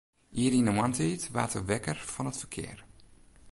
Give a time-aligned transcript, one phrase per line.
[0.43, 2.79] Ier yn 'e moarntiid waard er wekker fan it ferkear.